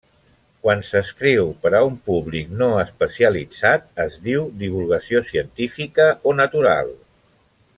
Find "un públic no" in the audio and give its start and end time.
1.89-2.69